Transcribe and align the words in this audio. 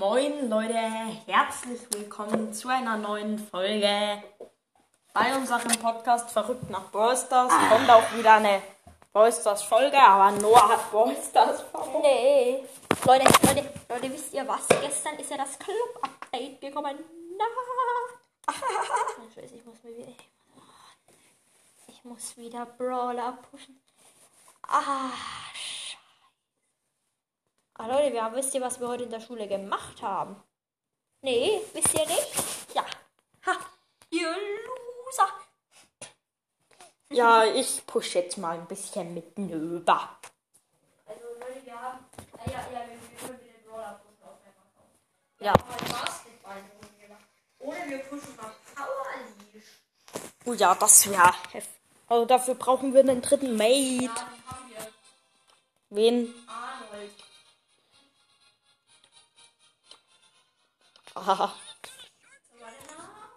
Moin 0.00 0.48
Leute, 0.48 0.78
herzlich 1.26 1.82
willkommen 1.90 2.54
zu 2.54 2.68
einer 2.68 2.96
neuen 2.96 3.38
Folge 3.38 4.22
bei 5.12 5.36
unserem 5.36 5.78
Podcast 5.78 6.30
Verrückt 6.30 6.70
nach 6.70 6.84
Ballstars. 6.84 7.52
Kommt 7.68 7.90
auch 7.90 8.10
wieder 8.16 8.32
eine 8.32 8.62
Ballstars 9.12 9.62
Folge, 9.62 9.98
aber 9.98 10.30
Noah 10.40 10.70
hat 10.70 10.90
Ballstars 10.90 11.60
verloren. 11.60 12.00
Nee. 12.00 12.64
Leute, 13.04 13.24
Leute, 13.46 13.68
Leute, 13.90 14.12
wisst 14.14 14.32
ihr 14.32 14.48
was? 14.48 14.66
Gestern 14.68 15.18
ist 15.18 15.30
ja 15.32 15.36
das 15.36 15.58
Club-Update 15.58 16.62
gekommen. 16.62 16.96
Na. 17.36 18.54
Scheiße, 19.34 19.54
ich 19.54 19.64
muss 19.66 19.82
mir 19.82 19.98
wieder. 19.98 20.12
Ich 21.88 22.02
muss 22.04 22.38
wieder 22.38 22.64
Brawler 22.64 23.36
pushen. 23.50 23.78
Ah, 24.66 25.10
Ah, 27.82 27.86
Leute, 27.86 28.12
wir 28.12 28.22
haben, 28.22 28.36
wisst 28.36 28.52
ihr, 28.52 28.60
was 28.60 28.78
wir 28.78 28.88
heute 28.88 29.04
in 29.04 29.10
der 29.10 29.20
Schule 29.20 29.48
gemacht 29.48 30.02
haben? 30.02 30.36
Nee, 31.22 31.62
wisst 31.72 31.94
ihr 31.94 32.04
nicht? 32.04 32.30
Ja. 32.74 32.84
Ha, 33.46 33.56
ihr 34.10 34.28
Loser. 34.28 35.28
Ja, 37.08 37.42
ich 37.44 37.86
push 37.86 38.16
jetzt 38.16 38.36
mal 38.36 38.58
ein 38.58 38.66
bisschen 38.66 39.14
mit 39.14 39.38
Nöber. 39.38 40.10
Also, 41.06 41.24
Leute, 41.40 41.64
wir 41.64 41.80
haben. 41.80 42.04
Ja, 42.44 42.52
ja, 42.52 42.58
ja, 42.58 42.80
wir, 42.86 42.98
wir 43.00 43.18
können 43.18 43.40
wieder 43.40 43.58
Brawler 43.66 43.98
pushen 44.04 44.24
auf 44.24 44.36
der 44.44 44.50
Plattform. 44.50 44.90
Ja. 45.38 45.52
Mal 45.52 46.02
Basketball 46.02 46.52
eine 46.52 46.70
Runde 46.82 47.00
gemacht. 47.00 47.24
Oder 47.60 47.88
wir 47.88 47.98
pushen 48.00 48.36
mal 48.36 48.52
Power 48.74 49.06
Unleash. 49.16 49.64
Oh 50.44 50.52
ja, 50.52 50.74
das 50.74 51.08
wäre 51.08 51.32
heftig. 51.50 51.80
Also 52.08 52.26
dafür 52.26 52.56
brauchen 52.56 52.92
wir 52.92 53.00
einen 53.00 53.22
dritten 53.22 53.56
Mate. 53.56 54.04
Ja, 54.04 54.12
den 54.12 54.46
haben 54.46 54.68
wir. 54.68 54.92
Wen? 55.88 56.34
Arnold. 56.46 57.29
Aha. 61.14 61.54
So, 62.42 62.60
warte 62.60 62.94
mal. 62.96 63.28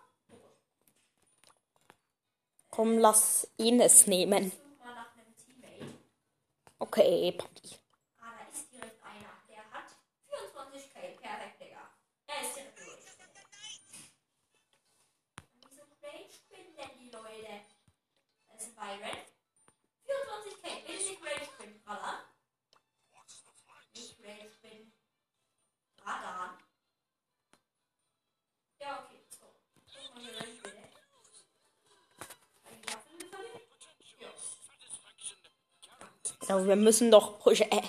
Komm, 2.69 2.97
lass 2.97 3.47
ihn 3.57 3.79
es 3.81 4.07
nehmen. 4.07 4.51
Okay, 6.79 7.31
Papi. 7.31 7.69
Ah, 8.19 8.33
da 8.37 8.43
ist 8.51 8.71
direkt 8.71 9.01
einer. 9.03 9.33
Der 9.47 9.63
hat 9.71 9.89
24k. 10.27 11.17
Perfekt, 11.21 11.61
Digga. 11.61 11.89
Er 12.27 12.41
ist 12.41 12.55
direkt 12.55 12.77
durch. 12.79 13.05
Wieso 15.61 15.83
Rage 16.01 16.39
Quinn 16.49 16.75
denn 16.75 16.97
die 16.99 17.09
Leute? 17.09 17.61
Das 18.49 18.61
ist 18.63 18.75
Byron. 18.75 19.17
24k. 20.05 20.87
Will 20.87 20.97
nicht 20.97 21.21
Rage 21.23 21.49
Quinn, 21.57 21.81
Radar? 21.87 22.25
Nicht 23.95 24.19
Rage 24.19 24.51
Quinn. 24.59 24.91
Radar. 26.03 26.57
Ja, 28.79 29.05
okay. 29.05 29.19
So. 29.29 29.45
Guck 29.95 30.15
mal 30.15 30.21
hier 30.23 30.35
rein, 30.37 30.59
bitte. 30.61 30.77
Ein 32.65 32.81
Waffen 32.87 33.17
mitverlegt? 33.17 33.71
Ja. 34.19 34.29
Ja, 36.53 36.67
wir 36.67 36.75
müssen 36.75 37.09
doch. 37.09 37.43
Äh. 37.47 37.81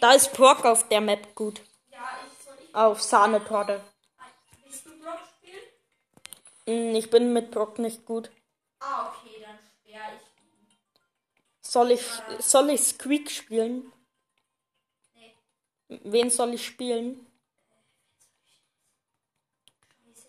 Da 0.00 0.12
ist 0.14 0.32
Brock 0.32 0.64
auf 0.64 0.88
der 0.88 1.00
Map 1.00 1.32
gut. 1.36 1.62
Auf 2.72 3.00
Sahnetorte. 3.00 3.80
Hm, 6.66 6.94
Ich 6.96 7.08
bin 7.08 7.32
mit 7.32 7.52
Brock 7.52 7.78
nicht 7.78 8.04
gut. 8.04 8.30
Soll 11.60 11.92
ich, 11.92 12.04
soll 12.40 12.70
ich 12.70 12.82
Squeak 12.82 13.30
spielen? 13.30 13.92
Wen 15.88 16.30
soll 16.30 16.54
ich 16.54 16.66
spielen? 16.66 17.26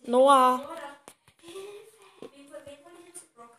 Noah. 0.03 0.69
Oder? 0.71 0.97
Hilfe! 1.41 2.29
Wen 2.35 2.49
soll 2.49 2.61
wen 2.65 2.77
soll 2.83 2.91
ich 2.99 3.07
jetzt 3.07 3.33
Brock? 3.33 3.57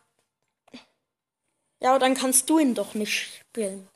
Ja, 1.85 1.99
dann 1.99 2.15
kannst 2.15 2.49
du 2.49 2.57
ihn 2.57 2.73
doch 2.73 2.95
nicht 2.95 3.13
spielen. 3.13 3.87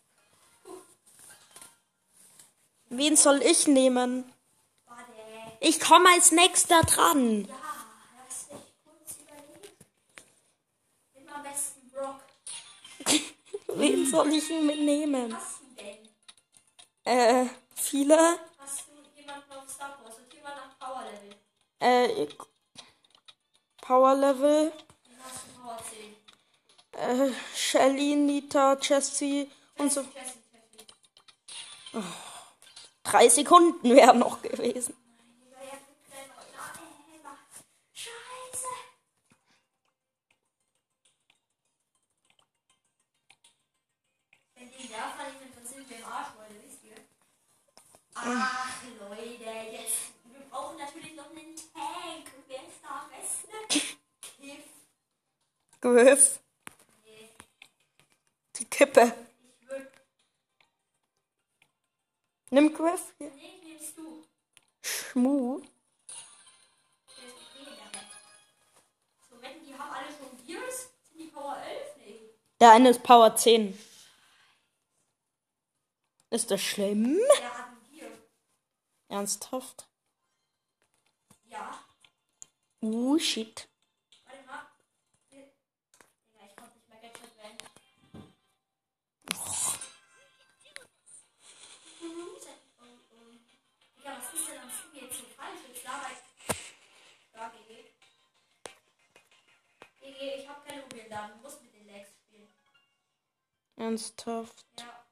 Wen 2.89 3.15
soll 3.17 3.41
ich 3.41 3.65
nehmen? 3.65 4.31
Ich 5.59 5.79
komme 5.79 6.07
als 6.13 6.31
nächster 6.31 6.81
dran. 6.81 7.45
Ja, 7.45 7.55
lass 8.23 8.47
mich 8.51 8.61
kurz 8.83 9.17
überlegen. 9.19 9.75
Nimm 11.15 11.29
am 11.29 11.41
besten 11.41 11.89
Brock. 11.89 12.21
Wen 13.79 14.05
soll 14.05 14.33
ich 14.33 14.47
ihn 14.51 14.67
mitnehmen? 14.67 15.35
Hast 15.35 15.61
du 15.61 15.83
denn? 15.83 17.11
Äh, 17.11 17.49
viele? 17.73 18.39
Hast 18.59 18.83
du 18.87 19.19
jemanden 19.19 19.51
auf 19.51 19.67
Star 19.67 19.97
Wars? 20.03 20.19
Und 20.19 20.31
jemand 20.31 20.57
nach 20.57 20.77
Power 20.77 21.05
Level? 21.05 21.35
Äh, 21.79 22.27
Power 23.81 24.13
Level. 24.13 24.71
Dann 24.71 25.23
hast 25.23 25.47
du 25.47 25.59
Power 25.59 25.79
10. 25.89 26.18
Äh, 26.91 27.31
Shelly, 27.55 28.15
Nita, 28.15 28.77
Jessie 28.81 29.49
und 29.77 29.91
so. 29.91 30.01
Jessie. 30.01 30.39
Drei 33.03 33.29
Sekunden 33.29 33.95
wären 33.95 34.19
noch 34.19 34.41
gewesen. 34.41 34.95
Ach, 48.21 48.83
Leute, 48.99 49.43
jetzt. 49.71 50.11
Wir 50.25 50.41
brauchen 50.49 50.77
natürlich 50.77 51.15
noch 51.15 51.29
einen 51.29 51.55
Tank. 51.55 52.25
Und 52.35 52.43
wer 52.47 52.57
ist 52.57 52.83
da 52.83 53.03
am 53.03 53.09
besten? 53.09 53.97
Kiff. 54.39 54.63
Griff. 55.81 56.39
Die 58.59 58.65
Kippe. 58.65 59.13
Nimm 62.51 62.73
Griff. 62.73 63.13
Hier. 63.17 63.31
Nee, 63.31 63.61
nimmst 63.63 63.97
du. 63.97 64.25
Schmu. 64.81 65.61
Der. 65.61 67.29
So, 69.29 69.41
wetten, 69.41 69.65
die 69.65 69.73
haben 69.73 69.91
alle 69.91 70.07
schon 70.07 70.45
Gears? 70.45 70.89
Sind 71.09 71.19
die 71.19 71.27
Power 71.27 71.57
11? 71.57 71.95
Nee. 71.97 72.19
Der 72.59 72.71
eine 72.71 72.89
ist 72.89 73.03
Power 73.03 73.35
10. 73.35 73.77
Ist 76.31 76.51
das 76.51 76.61
schlimm? 76.61 77.17
Der 77.39 77.57
hat 77.57 77.67
ein 77.69 77.91
Gear. 77.91 78.11
Ernsthaft? 79.07 79.87
Ja. 81.45 81.83
Uh, 82.81 83.17
shit. 83.19 83.68
Da, 97.33 97.49
GG. 97.49 97.85
GG, 100.01 100.35
ich 100.41 100.47
hab 100.47 100.65
keine 100.65 100.81
Mobildaten. 100.83 101.37
Du 101.37 101.43
musst 101.43 101.61
mit 101.61 101.73
den 101.73 101.87
Legs 101.87 102.09
spielen. 102.09 102.47
Ernsthaft. 103.77 104.65
Ja. 104.77 105.05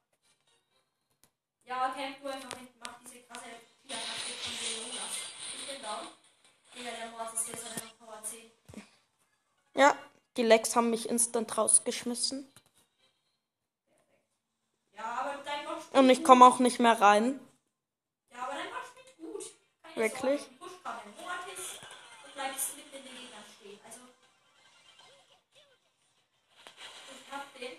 Ja, 1.64 1.88
camp 1.90 2.22
du 2.22 2.28
einfach 2.28 2.56
hinten. 2.56 2.78
Mach 2.80 2.98
diese 3.00 3.22
krasse 3.22 3.44
Kia-Taktik 3.82 4.36
von 4.36 4.52
den 4.56 4.76
Jonas. 4.86 5.12
Ich 5.54 5.66
bin 5.66 5.82
down. 5.82 6.08
Digga, 6.74 6.90
der 6.90 7.10
Moas 7.10 7.32
ist 7.34 7.48
jetzt 7.48 7.66
einfach 7.66 7.98
Power 7.98 8.22
10. 8.22 8.50
Ja, 9.74 9.96
die 10.36 10.42
Lex 10.44 10.76
haben 10.76 10.90
mich 10.90 11.08
instant 11.08 11.58
rausgeschmissen. 11.58 12.50
Ja, 14.96 15.04
aber 15.04 15.42
dein 15.44 15.64
spielt 15.80 15.94
Und 15.94 16.10
ich 16.10 16.24
komme 16.24 16.46
auch 16.46 16.58
nicht 16.58 16.78
mehr 16.78 17.00
rein. 17.00 17.38
Ja, 18.30 18.44
aber 18.44 18.54
dein 18.54 18.70
Gott 18.70 18.86
spielt 18.86 19.16
gut. 19.18 19.44
Keine 19.82 19.96
Wirklich? 19.96 20.40
Sorge, 20.40 20.54
du 20.54 20.64
pusht 20.64 20.82
gerade 20.82 21.02
den 21.02 21.14
Mortis 21.22 21.80
und 22.24 22.34
bleibst 22.34 22.76
mitten 22.76 22.96
in 22.96 23.04
den 23.04 23.14
Gegnern 23.14 23.44
stehen. 23.58 23.80
Also. 23.84 24.00
Ich 27.26 27.32
hab 27.32 27.54
den. 27.58 27.76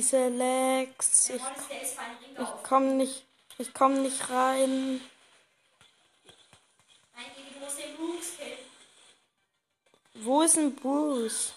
Lex. 0.00 1.26
Der 1.26 1.36
Ich, 1.36 1.42
ich 2.38 2.62
komme 2.62 2.94
nicht. 2.94 3.24
Ich 3.58 3.74
komme 3.74 3.98
nicht 4.00 4.30
rein. 4.30 5.00
Wo 10.14 10.42
ist 10.42 10.56
denn 10.56 10.74
Bruce? 10.74 11.52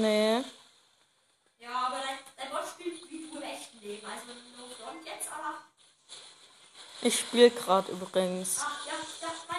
Nee. 0.00 0.44
Ja, 1.58 1.86
aber 1.86 1.96
dein, 1.96 2.18
dein 2.36 2.50
Bot 2.50 2.68
spielt 2.68 3.10
wie 3.10 3.28
du 3.28 3.36
im 3.36 3.42
echten 3.42 3.80
Leben. 3.80 4.06
Also 4.06 4.26
nur 4.56 4.68
Front 4.70 5.04
jetzt, 5.04 5.28
aber. 5.32 5.54
Ich 7.02 7.18
spiele 7.18 7.50
gerade 7.50 7.90
übrigens. 7.90 8.60
Ach, 8.60 8.86
ja, 8.86 8.92
ja, 8.92 9.34
nein. 9.48 9.58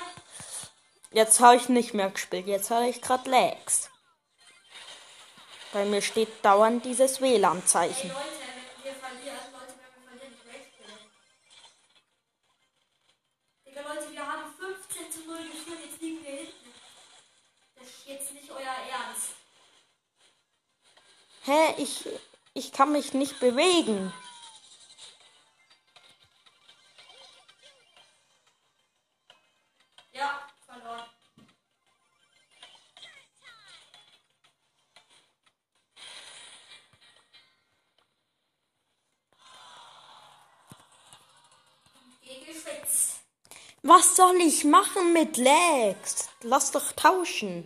Jetzt 1.12 1.40
habe 1.40 1.58
ich 1.58 1.68
nicht 1.68 1.94
mehr 1.94 2.10
gespielt. 2.10 2.48
Jetzt 2.48 2.72
habe 2.72 2.88
ich 2.88 3.02
gerade 3.02 3.30
Lags. 3.30 3.90
Bei 5.74 5.86
mir 5.86 6.02
steht 6.02 6.44
dauernd 6.44 6.86
dieses 6.86 7.22
WLAN-Zeichen. 7.22 8.12
Hey, 8.12 8.39
Hä? 21.50 21.74
Ich, 21.78 22.08
ich 22.54 22.72
kann 22.72 22.92
mich 22.92 23.16
nicht 23.16 23.40
bewegen. 23.40 24.14
Ja, 30.12 30.48
verloren. 30.68 31.10
Was 43.82 44.16
soll 44.16 44.36
ich 44.36 44.66
machen 44.66 45.14
mit 45.14 45.38
Lags? 45.38 46.30
Lass 46.42 46.70
doch 46.70 46.92
tauschen. 46.92 47.66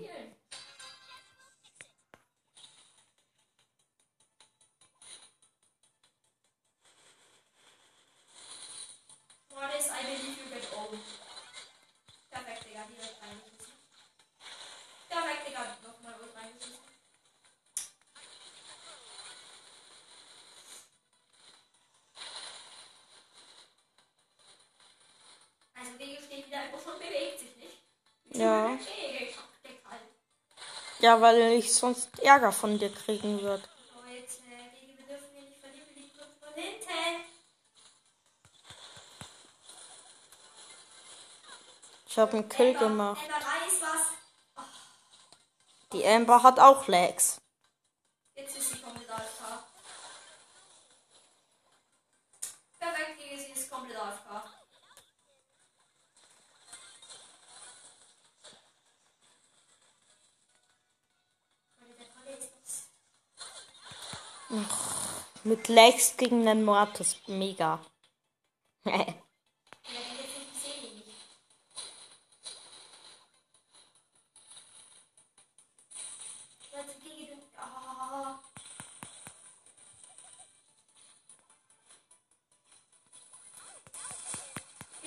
Ja, 31.03 31.19
weil 31.19 31.51
ich 31.51 31.73
sonst 31.73 32.17
Ärger 32.19 32.53
von 32.53 32.79
dir 32.79 32.89
kriegen 32.89 33.41
würde. 33.41 33.61
Ich 42.07 42.17
habe 42.17 42.37
einen 42.37 42.47
Kill 42.47 42.73
gemacht. 42.75 43.19
Die 45.91 46.07
Amber 46.07 46.41
hat 46.41 46.61
auch 46.61 46.87
Lags. 46.87 47.42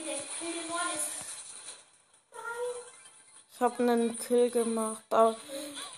Bitte, 0.06 0.23
kill 0.38 0.52
den 0.52 0.69
Mordes. 0.69 1.09
Nein. 2.31 2.47
Ich 3.52 3.61
habe 3.61 3.82
einen 3.82 4.19
Kill 4.19 4.50
gemacht. 4.50 5.05
Aber 5.11 5.37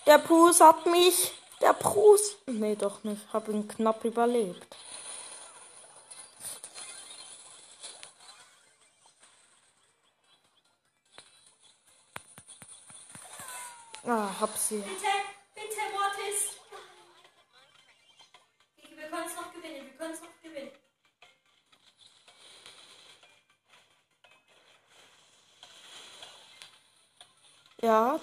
der 0.05 0.17
Bruce 0.19 0.61
hat 0.61 0.85
mich. 0.85 1.38
Der 1.61 1.73
Bruce. 1.73 2.37
Nee, 2.45 2.75
doch 2.75 3.03
nicht. 3.03 3.21
Ich 3.27 3.33
habe 3.33 3.51
ihn 3.51 3.67
knapp 3.67 4.03
überlebt. 4.05 4.75
Ah, 14.05 14.29
hab 14.39 14.57
sie. 14.57 14.77
Bitte, 14.77 15.05
bitte, 15.53 15.81
Mortis. 15.93 16.57
Wir 18.95 19.07
können 19.07 19.27
es 19.27 19.35
noch 19.35 19.53
gewinnen, 19.53 19.85
wir 19.85 19.97
können 19.97 20.13
es 20.13 20.21
noch 20.21 20.41
gewinnen. 20.41 20.71
Ja, 27.81 28.19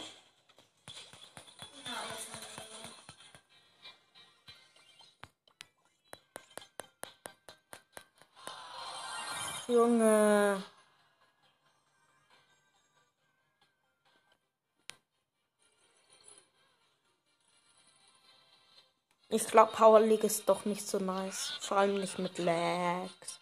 Ich 19.28 19.46
glaube, 19.46 19.72
Power 19.72 20.00
League 20.00 20.24
ist 20.24 20.48
doch 20.48 20.64
nicht 20.64 20.86
so 20.86 20.98
nice. 20.98 21.58
Vor 21.60 21.78
allem 21.78 21.98
nicht 21.98 22.18
mit 22.18 22.38
Lags. 22.38 23.40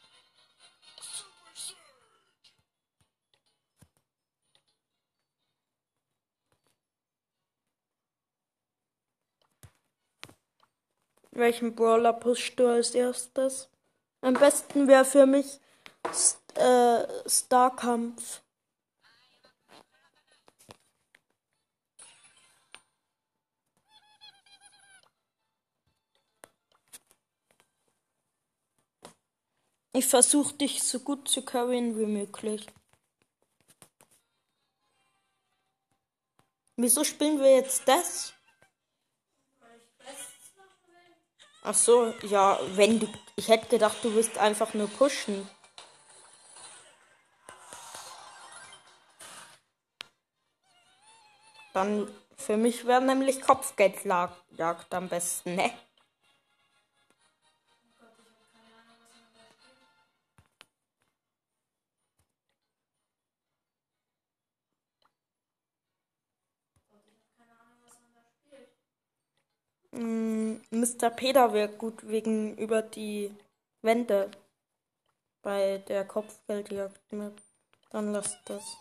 Welchen 11.32 11.74
Brawler 11.74 12.12
pushst 12.12 12.58
du 12.58 12.68
als 12.68 12.94
erstes? 12.94 13.68
Am 14.20 14.34
besten 14.34 14.88
wäre 14.88 15.04
für 15.04 15.26
mich 15.26 15.60
St 16.12 16.38
äh, 16.56 17.06
Starkampf. 17.28 18.43
Ich 29.96 30.06
versuche 30.06 30.54
dich 30.54 30.82
so 30.82 30.98
gut 30.98 31.28
zu 31.28 31.42
carryen 31.42 31.96
wie 31.96 32.06
möglich. 32.06 32.66
Wieso 36.76 37.04
spielen 37.04 37.38
wir 37.38 37.54
jetzt 37.54 37.86
das? 37.86 38.34
Ach 41.62 41.74
so, 41.74 42.12
ja, 42.22 42.58
wenn 42.74 42.98
du. 42.98 43.08
Ich 43.36 43.46
hätte 43.46 43.68
gedacht, 43.68 43.98
du 44.02 44.12
willst 44.16 44.36
einfach 44.36 44.74
nur 44.74 44.88
pushen. 44.88 45.48
Dann 51.72 52.12
für 52.36 52.56
mich 52.56 52.84
wäre 52.84 53.00
nämlich 53.00 53.40
Kopfgeldjagd 53.40 54.92
am 54.92 55.08
besten, 55.08 55.54
ne? 55.54 55.70
Mr. 70.74 71.10
Peter 71.10 71.52
wäre 71.52 71.68
gut 71.68 72.06
wegen 72.08 72.56
über 72.58 72.82
die 72.82 73.32
Wände 73.82 74.30
bei 75.42 75.78
der 75.88 76.04
Kopfgeldjagd. 76.04 77.00
Dann 77.90 78.12
lass 78.12 78.36
das. 78.44 78.76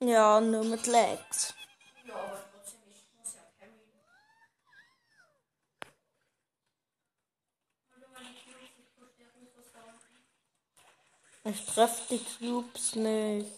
Ja, 0.00 0.40
nur 0.40 0.64
mit 0.64 0.86
Legs. 0.86 1.54
Ja, 2.06 2.14
aber 2.14 2.38
trotzdem, 2.52 2.80
ich 2.90 3.02
muss 3.18 3.34
ja 3.34 3.42
carryen. 3.58 3.90
Warte 7.90 8.08
mal, 8.12 8.22
die 8.22 8.44
Cubes. 8.44 9.72
Ich 11.48 11.64
treffe 11.64 12.02
die 12.10 12.24
Cubes 12.24 12.96
nicht. 12.96 13.52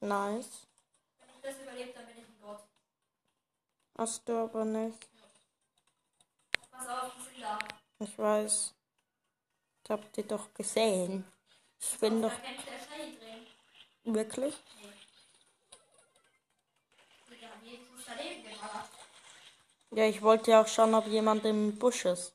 Nice. 0.00 0.48
Wenn 1.18 1.28
ich 1.28 1.42
das 1.42 1.62
überlebe, 1.62 1.92
dann 1.92 2.06
bin 2.06 2.16
ich 2.16 2.24
ein 2.24 2.38
Gott. 2.40 2.62
Hast 3.98 4.26
du 4.26 4.32
aber 4.38 4.64
nicht. 4.64 5.06
Pass 6.70 6.88
auf, 6.88 7.12
die 7.14 7.22
sind 7.24 7.42
da. 7.42 7.58
Ich 7.98 8.18
weiß. 8.18 8.74
Ich 9.84 9.90
hab 9.90 10.12
die 10.14 10.26
doch 10.26 10.54
gesehen. 10.54 11.30
Ich 11.78 11.98
bin 11.98 12.22
doch 12.22 12.32
wirklich. 14.04 14.54
Ja, 19.90 20.06
ich 20.06 20.22
wollte 20.22 20.52
ja 20.52 20.62
auch 20.62 20.68
schauen, 20.68 20.94
ob 20.94 21.06
jemand 21.06 21.44
im 21.44 21.78
Busch 21.78 22.06
ist. 22.06 22.34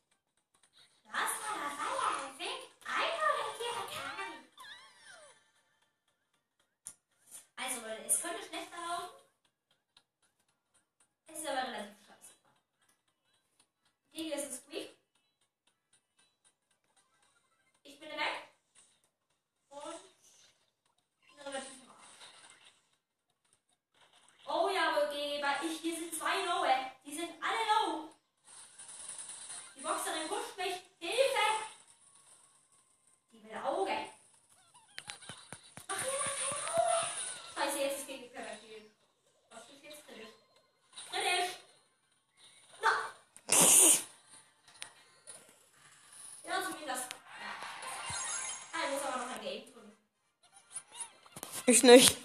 Ich 51.70 51.84
nicht. 51.84 52.18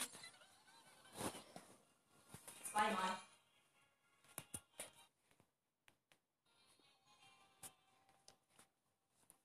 Zweimal. 2.72 3.18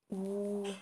Uh. 0.09 0.73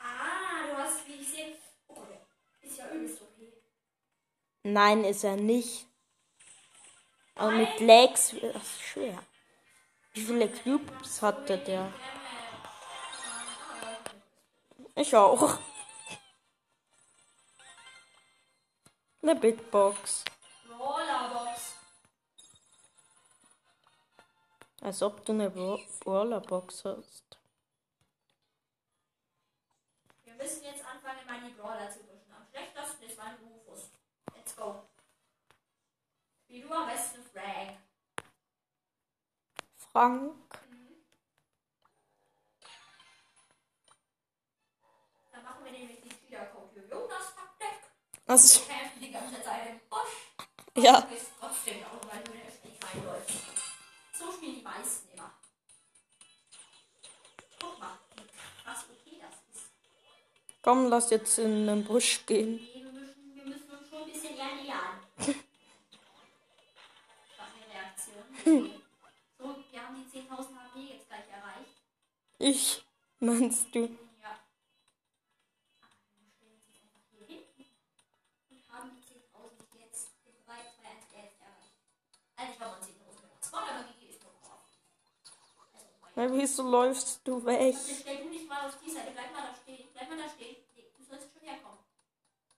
Ah, 0.00 0.66
du 0.66 0.76
hast, 0.78 1.06
wie 1.06 1.12
ich 1.12 1.28
sehe. 1.28 1.56
Oh 1.86 1.94
Gott, 1.94 2.08
ist 2.60 2.76
ja 2.76 2.90
übelst 2.90 3.22
okay. 3.22 3.52
Nein, 4.64 5.04
ist 5.04 5.22
er 5.22 5.36
nicht. 5.36 5.91
Aber 7.34 7.50
mit 7.52 7.80
Legs 7.80 8.34
wird 8.34 8.54
das 8.54 8.80
schwer. 8.80 9.18
Wie 10.12 10.22
viele 10.22 10.48
Cubes 10.48 11.22
hatte 11.22 11.58
der? 11.58 11.92
Ich 14.94 15.16
auch. 15.16 15.58
Eine 19.22 19.36
Bitbox. 19.36 20.24
Rollerbox. 20.68 21.74
Als 24.82 25.02
ob 25.02 25.24
du 25.24 25.32
eine 25.32 25.48
Brawlerbox 25.48 26.84
hast. 26.84 27.38
Wir 30.24 30.34
müssen 30.34 30.64
jetzt 30.64 30.84
anfangen, 30.84 31.46
die 31.48 31.54
Brawler 31.54 31.88
zu 31.90 32.00
pushen. 32.00 32.34
Am 32.36 32.44
schlechtesten 32.50 33.04
ist 33.04 33.16
mein 33.16 33.36
Rufus. 33.36 33.90
Let's 34.34 34.56
go. 34.56 34.82
Wie 36.52 36.60
du 36.60 36.70
am 36.70 36.86
besten 36.86 37.22
Frank. 37.32 37.78
Frank. 39.90 40.34
Dann 45.32 45.42
machen 45.44 45.64
wir 45.64 45.72
nämlich 45.72 46.02
die 46.02 46.10
Cheater-Code 46.10 46.86
Jonas 46.90 47.34
Taktik. 47.34 47.90
Also, 48.26 48.60
Wir 48.60 48.74
kämpfen 48.74 49.00
die 49.00 49.10
ganze 49.10 49.42
Zeit 49.42 49.66
im 49.70 49.80
Busch. 49.88 50.44
ja. 50.76 51.00
Du 51.00 51.06
bist 51.08 51.30
trotzdem 51.40 51.84
auch, 51.84 52.12
weil 52.12 52.22
du 52.22 52.32
nicht 52.32 52.84
reinläufst. 52.84 53.38
So 54.12 54.32
spielen 54.32 54.56
die 54.56 54.62
meisten 54.62 55.08
immer. 55.14 55.32
Guck 57.60 57.78
mal, 57.78 57.98
krass 58.62 58.84
okay 58.90 59.22
das 59.22 59.56
ist. 59.56 59.70
Komm, 60.60 60.88
lass 60.88 61.08
jetzt 61.08 61.38
in 61.38 61.66
den 61.66 61.82
Busch 61.82 62.26
gehen. 62.26 62.60
Noch 84.32 84.42
drauf. 84.42 84.60
Also, 85.72 85.86
mein 86.00 86.12
Na, 86.16 86.32
wieso 86.32 86.62
läufst 86.68 87.20
du 87.26 87.44
weg? 87.44 87.60
Jetzt 87.60 88.00
stell 88.00 88.24
du 88.24 88.30
dich 88.30 88.48
mal 88.48 88.66
auf 88.66 88.76
die 88.84 88.90
Seite. 88.90 89.12
Bleib 89.12 89.32
mal 89.32 89.42
da 89.42 89.54
stehen. 89.54 89.88
Bleib 89.92 90.08
mal 90.08 90.18
da 90.18 90.28
stehen. 90.28 90.56
Nee, 90.74 90.90
du 90.96 91.04
sollst 91.04 91.28
schon 91.32 91.42
herkommen. 91.48 91.78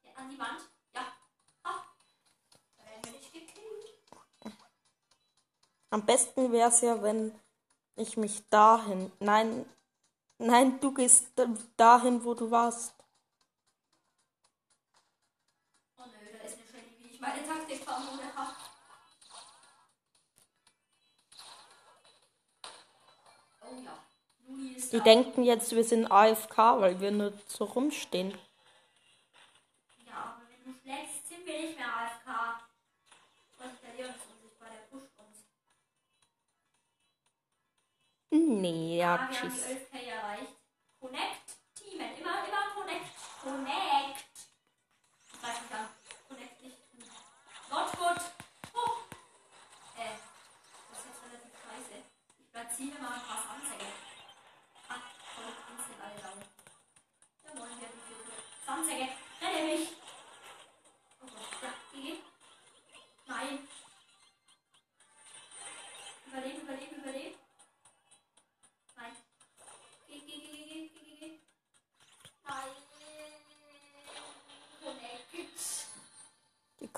Ja, 0.02 0.12
an 0.14 0.30
die 0.30 0.38
Wand. 0.38 0.60
Ja. 0.94 1.12
Ah. 1.62 1.82
Da 2.78 2.84
werden 2.84 3.04
wir 3.04 3.12
nicht 3.12 3.32
gekillt. 3.32 4.54
Am 5.90 6.06
besten 6.06 6.52
wäre 6.52 6.70
es 6.70 6.80
ja, 6.80 7.02
wenn 7.02 7.38
ich 7.96 8.16
mich 8.16 8.48
dahin. 8.48 9.12
Nein, 9.20 9.66
nein, 10.38 10.80
du 10.80 10.92
gehst 10.92 11.26
dahin, 11.76 12.24
wo 12.24 12.34
du 12.34 12.50
warst. 12.50 12.94
Oh 15.96 16.02
nö, 16.06 16.38
da 16.38 16.44
ist 16.44 16.56
eine 16.56 16.66
Shelly, 16.66 16.96
wie 16.98 17.14
ich 17.14 17.20
meine 17.20 17.44
Taktik 17.46 17.84
vermutet 17.84 18.34
habe. 18.34 18.52
Oh 23.62 23.76
ja. 23.82 23.98
Die 24.92 25.00
denken 25.00 25.42
jetzt, 25.44 25.74
wir 25.74 25.84
sind 25.84 26.10
AFK, 26.10 26.80
weil 26.80 27.00
wir 27.00 27.10
nur 27.10 27.32
so 27.46 27.64
rumstehen. 27.64 28.36
Nee, 38.64 38.96
ja, 38.96 39.18
Ah, 39.18 39.28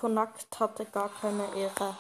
Connect 0.07 0.61
hatte 0.61 0.85
gar 0.87 1.09
keine 1.21 1.53
Ehre. 1.57 1.97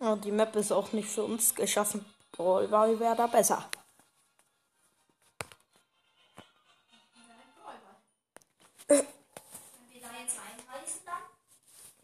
Ja, 0.00 0.16
die 0.16 0.30
Map 0.32 0.56
ist 0.56 0.72
auch 0.72 0.92
nicht 0.92 1.10
für 1.10 1.24
uns 1.24 1.54
geschaffen. 1.54 2.06
Brawlball 2.32 2.98
wäre 2.98 3.16
da 3.16 3.26
besser. 3.26 3.68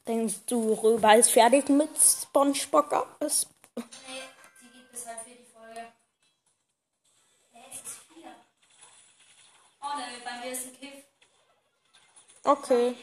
Denkst 0.07 0.41
du, 0.47 0.75
Röber 0.75 1.17
ist 1.17 1.31
fertig 1.31 1.69
mit 1.69 1.91
SpongeBob? 1.99 3.17
Es- 3.21 3.47
Nee, 3.77 3.85
die 4.61 4.69
geht 4.69 4.91
bis 4.91 5.07
halt 5.07 5.21
für 5.21 5.31
die 5.31 5.47
Folge. 5.47 5.93
Hä, 7.53 7.61
es 7.71 7.77
ist 7.77 7.99
vier. 8.13 8.35
vorne. 9.81 10.05
Bei 10.25 10.39
mir 10.41 10.53
ist 10.53 10.67
ein 10.67 10.77
Kiff. 10.79 11.05
Okay. 12.53 12.95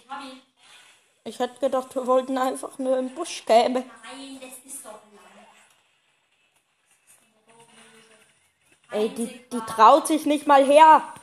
Ich 1.23 1.39
hab 1.39 1.49
hätte 1.49 1.59
gedacht, 1.59 1.95
wir 1.95 2.05
wollten 2.05 2.37
einfach 2.37 2.77
nur 2.77 2.97
im 2.97 3.13
Busch 3.15 3.43
gäbe. 3.45 3.83
Nein, 4.03 4.39
das 4.39 4.71
ist 4.71 4.85
doch 4.85 4.91
lang. 4.91 5.47
Ey, 8.91 9.09
die, 9.09 9.27
die 9.49 9.59
traut 9.61 10.07
sich 10.07 10.25
nicht 10.25 10.45
mal 10.45 10.63
her. 10.63 11.13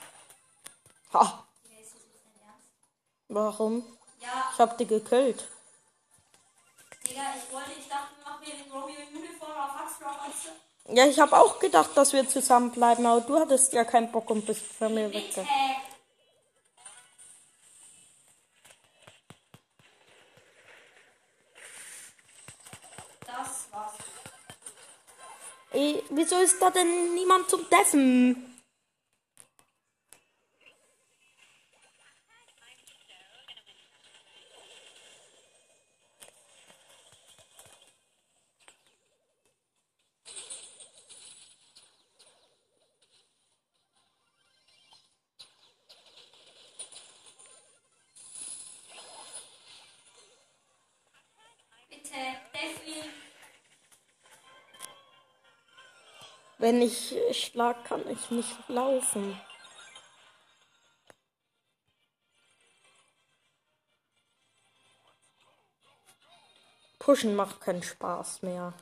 Ha, 1.13 1.47
warum? 3.29 3.85
Ich 4.21 4.59
hab 4.59 4.77
die 4.79 4.87
gekillt. 4.87 5.47
Digga, 7.07 7.23
ich 7.37 7.53
wollte, 7.55 7.71
ich 7.79 7.89
dachte, 7.89 8.09
wir 8.17 8.25
machen 8.25 8.45
hier 8.45 8.55
den 8.57 8.73
Romeo 8.73 8.97
Uniform 9.15 9.53
auf 9.53 9.99
du? 10.87 10.95
Ja, 10.95 11.07
ich 11.07 11.21
habe 11.21 11.39
auch 11.39 11.61
gedacht, 11.61 11.91
dass 11.95 12.13
wir 12.13 12.29
zusammenbleiben, 12.29 13.07
aber 13.07 13.21
du 13.21 13.39
hattest 13.39 13.73
ja 13.73 13.85
keinen 13.85 14.11
Bock 14.11 14.29
und 14.31 14.45
bist 14.45 14.67
von 14.67 14.93
mir 14.93 15.13
weg. 15.13 15.47
Ist 26.47 26.63
da 26.63 26.71
denn 26.71 27.15
niemand 27.15 27.51
zum 27.51 27.61
Deffen? 27.71 28.37
Wenn 56.67 56.83
ich 56.83 57.15
schlag, 57.31 57.85
kann 57.85 58.03
ich 58.11 58.29
nicht 58.33 58.69
laufen. 58.69 59.41
Pushen 66.99 67.37
macht 67.37 67.61
keinen 67.61 67.85
Spaß 67.85 68.43
mehr. 68.43 68.75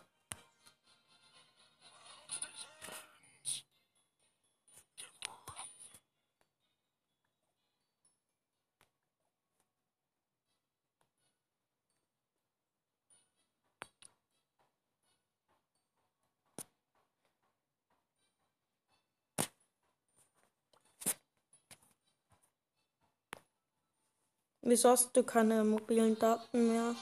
Wieso 24.67 24.89
hast 24.89 25.15
du 25.15 25.23
keine 25.23 25.63
mobilen 25.63 26.19
Daten 26.19 26.69
mehr? 26.69 26.97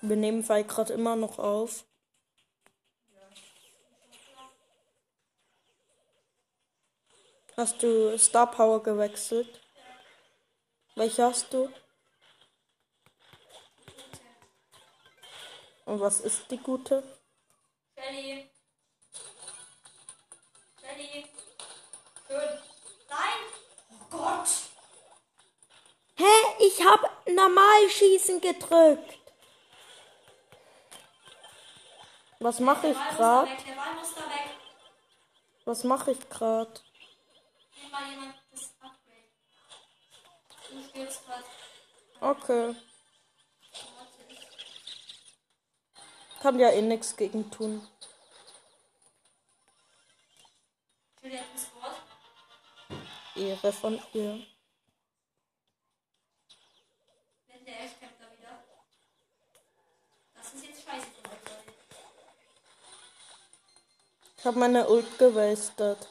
Wir 0.00 0.16
nehmen 0.16 0.42
Fall 0.42 0.64
gerade 0.64 0.94
immer 0.94 1.16
noch 1.16 1.38
auf. 1.38 1.84
Hast 7.58 7.82
du 7.82 8.18
Star 8.18 8.50
Power 8.50 8.82
gewechselt? 8.82 9.60
Welche 10.94 11.24
hast 11.24 11.52
du? 11.52 11.70
Und 15.84 16.00
was 16.00 16.20
ist 16.20 16.50
die 16.50 16.56
gute? 16.56 17.02
Shelly. 17.94 18.47
Ich 26.78 26.84
hab 26.84 27.26
Normalschießen 27.26 28.40
gedrückt. 28.40 29.18
Was 32.38 32.60
mache 32.60 32.88
ich 32.90 32.96
weg. 32.96 33.48
Was 35.64 35.82
mache 35.82 36.12
ich 36.12 36.30
grad. 36.30 36.84
Okay. 42.20 42.76
Kann 46.40 46.58
ja 46.60 46.70
eh 46.70 46.82
nichts 46.82 47.16
gegen 47.16 47.50
tun. 47.50 47.86
Ehre 53.34 53.72
von 53.72 54.00
ihr. 54.12 54.46
Wenn 57.46 57.57
der 57.68 57.80
Ash 57.84 57.98
kämpft 58.00 58.16
da 58.18 58.26
wieder. 58.32 58.64
Das 60.34 60.54
ist 60.54 60.64
jetzt 60.64 60.82
scheiße 60.84 61.06
von 61.20 61.30
euch, 61.30 61.44
Leute. 61.44 61.72
Ich 64.38 64.44
habe 64.46 64.58
meine 64.58 64.88
Ult 64.88 65.18
gewastet. 65.18 66.08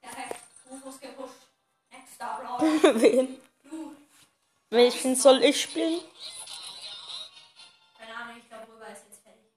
Perfekt. 0.00 0.40
Rufus 0.70 1.00
gepusht. 1.00 1.34
Extra 1.90 2.38
Brawler. 2.38 3.00
Wen? 3.00 3.40
Welchen 4.70 5.16
soll 5.16 5.42
ich 5.44 5.60
spielen? 5.62 6.00
Keine 7.98 8.16
Ahnung, 8.16 8.36
ich 8.38 8.48
glaube, 8.48 8.72
Rüber 8.72 8.86
ist 8.86 9.04
jetzt 9.08 9.22
fertig. 9.22 9.50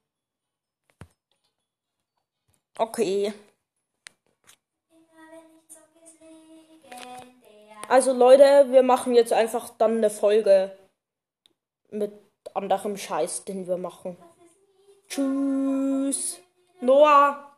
Okay. 2.78 3.32
Also 7.88 8.12
Leute, 8.12 8.66
wir 8.72 8.82
machen 8.82 9.14
jetzt 9.14 9.32
einfach 9.32 9.70
dann 9.70 9.98
eine 9.98 10.10
Folge 10.10 10.76
mit 11.90 12.25
anderem 12.56 12.96
Scheiß, 12.96 13.44
den 13.44 13.66
wir 13.66 13.76
machen. 13.76 14.16
Tschüss. 15.08 16.40
Noah. 16.80 17.55